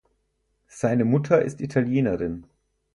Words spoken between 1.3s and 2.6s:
ist Italienerin.